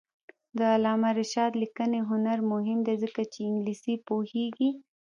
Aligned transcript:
د 0.57 0.59
علامه 0.73 1.09
رشاد 1.19 1.51
لیکنی 1.63 1.99
هنر 2.09 2.39
مهم 2.51 2.79
دی 2.87 2.95
ځکه 3.03 3.21
چې 3.31 3.39
انګلیسي 3.49 3.95
پوهېږي. 4.07 4.69